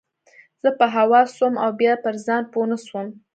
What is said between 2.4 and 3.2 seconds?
پوه نه سوم.